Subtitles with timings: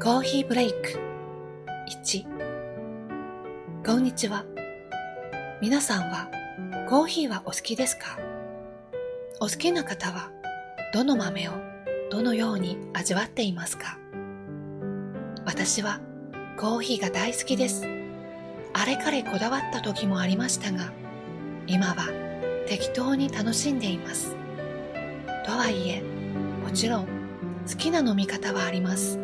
[0.00, 1.00] コーヒーブレイク。
[2.06, 2.24] 1
[3.84, 4.44] こんにちは。
[5.60, 6.30] 皆さんは
[6.88, 8.16] コーヒーはお好きですか？
[9.40, 10.30] お好きな方は
[10.94, 11.52] どの豆を
[12.12, 13.98] どのように味わっていますか？
[15.44, 16.00] 私は
[16.56, 17.84] コーヒーが大好きです。
[18.74, 20.92] あれかれこだわった時もありましたが
[21.66, 22.08] 今は
[22.68, 24.36] 適当に楽しんでいます。
[25.44, 26.02] とはいえ
[26.62, 27.06] もちろん
[27.68, 29.18] 好きな飲み方はあります。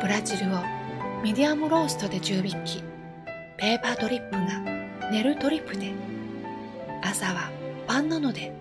[0.00, 0.58] ブラジルを
[1.22, 2.82] ミディアムローストで10匹、
[3.56, 5.92] ペーパードリップがネルトリップで、
[7.02, 7.50] 朝は
[7.86, 8.52] パンなので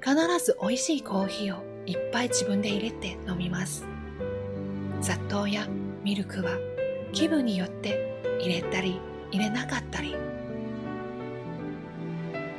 [0.00, 0.14] 必
[0.44, 3.86] ず美味しいコーヒーをいっぱい自分で入れて飲みます。
[5.00, 5.66] 砂糖や
[6.04, 6.52] ミルクは
[7.12, 9.00] 気分によって入れたり
[9.32, 10.14] 入れなかったり。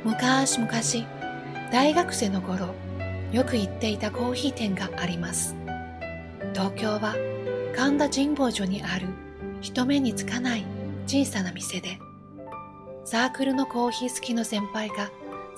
[0.04, 0.70] 昔々、
[1.72, 2.74] 大学生の頃、
[3.32, 5.56] よく行っていたコーヒー店があります。
[6.52, 7.16] 東京は
[7.76, 9.06] 神田神保町にある
[9.60, 10.64] 人目につかない
[11.06, 11.98] 小さな店で、
[13.04, 15.10] サークルのコーヒー好きの先輩が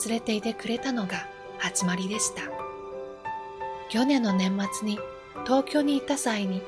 [0.05, 2.42] 連れていてくれたのが始まりでした。
[3.89, 4.98] 去年の年末に
[5.44, 6.61] 東京に行った際に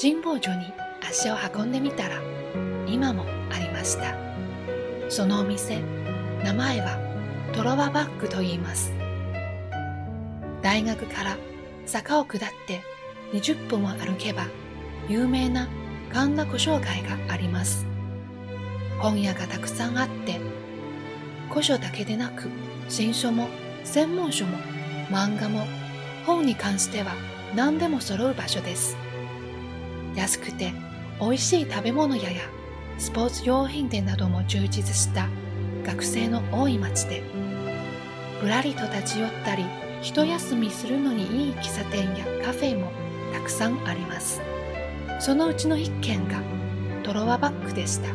[0.00, 0.66] 神保町に
[1.08, 2.20] 足を運んでみたら
[2.86, 4.14] 今もありました。
[5.08, 5.80] そのお店、
[6.44, 6.98] 名前は
[7.54, 8.92] トロワバッグと言います。
[10.60, 11.36] 大学から
[11.86, 12.82] 坂を下って
[13.32, 14.46] 20分も歩けば
[15.08, 15.68] 有名な
[16.12, 17.86] 神田古書街があります。
[18.98, 20.40] 本屋がたくさんあって、
[21.50, 22.48] 古書だけでなく
[22.88, 23.48] 新書も
[23.84, 24.58] 専門書も
[25.08, 25.66] 漫画も
[26.26, 27.12] 本に関しては
[27.54, 28.96] 何でも揃う場所です。
[30.14, 30.72] 安くて
[31.20, 32.42] 美味しい食べ物屋や
[32.98, 35.28] スポーツ用品店なども充実した
[35.84, 37.22] 学生の多い町で、
[38.42, 39.64] ぶらりと立ち寄ったり、
[40.02, 42.92] 一休みするのにいい喫茶店やカフェも
[43.32, 44.42] たくさんあります。
[45.18, 46.40] そのうちの一軒が
[47.02, 48.08] トロワバッグでした。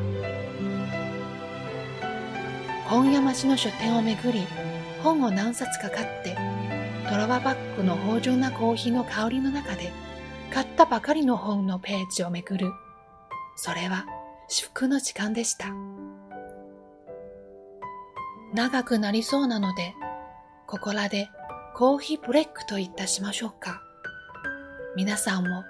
[2.87, 4.45] 本屋町の書店をめぐり、
[5.01, 6.37] 本を何冊か買って、
[7.09, 9.91] トロワバッグの芳醇なコーヒーの香りの中で、
[10.51, 12.71] 買ったばかりの本のページをめぐる。
[13.55, 14.05] それは
[14.47, 15.67] 至福の時間でした。
[18.53, 19.95] 長くなりそうなので、
[20.67, 21.29] ここらで
[21.75, 23.81] コーヒーブレイクといたしましょうか。
[24.95, 25.63] 皆さんも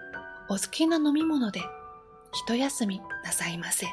[0.53, 1.61] お好きな飲み物で
[2.31, 3.87] 一休みなさいませ。